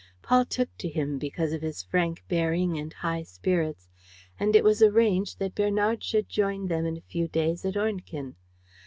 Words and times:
Paul 0.23 0.45
took 0.45 0.75
to 0.79 0.89
him, 0.89 1.19
because 1.19 1.53
of 1.53 1.61
his 1.61 1.83
frank 1.83 2.23
bearing 2.27 2.75
and 2.75 2.91
high 2.91 3.21
spirits; 3.21 3.87
and 4.39 4.55
it 4.55 4.63
was 4.63 4.81
arranged 4.81 5.37
that 5.37 5.53
Bernard 5.53 6.03
should 6.03 6.27
join 6.27 6.65
them 6.69 6.87
in 6.87 6.97
a 6.97 7.01
few 7.01 7.27
days 7.27 7.63
at 7.65 7.77
Ornequin. 7.77 8.35